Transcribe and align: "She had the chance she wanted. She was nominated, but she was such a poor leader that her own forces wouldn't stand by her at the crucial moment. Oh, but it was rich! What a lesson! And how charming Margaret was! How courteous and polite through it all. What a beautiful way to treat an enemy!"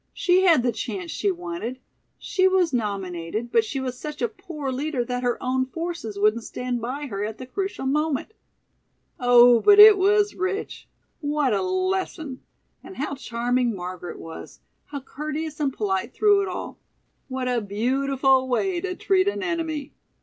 "She 0.15 0.41
had 0.45 0.63
the 0.63 0.71
chance 0.71 1.11
she 1.11 1.29
wanted. 1.29 1.77
She 2.17 2.47
was 2.47 2.73
nominated, 2.73 3.51
but 3.51 3.63
she 3.63 3.79
was 3.79 3.99
such 3.99 4.19
a 4.19 4.27
poor 4.27 4.71
leader 4.71 5.05
that 5.05 5.21
her 5.21 5.37
own 5.39 5.67
forces 5.67 6.17
wouldn't 6.17 6.43
stand 6.43 6.81
by 6.81 7.05
her 7.05 7.23
at 7.23 7.37
the 7.37 7.45
crucial 7.45 7.85
moment. 7.85 8.33
Oh, 9.19 9.59
but 9.59 9.77
it 9.77 9.99
was 9.99 10.33
rich! 10.33 10.87
What 11.19 11.53
a 11.53 11.61
lesson! 11.61 12.41
And 12.83 12.97
how 12.97 13.13
charming 13.13 13.75
Margaret 13.75 14.17
was! 14.17 14.59
How 14.85 15.01
courteous 15.01 15.59
and 15.59 15.71
polite 15.71 16.15
through 16.15 16.41
it 16.41 16.47
all. 16.47 16.79
What 17.27 17.47
a 17.47 17.61
beautiful 17.61 18.47
way 18.47 18.81
to 18.81 18.95
treat 18.95 19.27
an 19.27 19.43
enemy!" 19.43 19.93